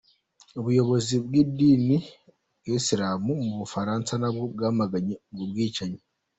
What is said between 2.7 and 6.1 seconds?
Isilamu mu Bufaransa nabo bamaganye ubwo bwicanyi.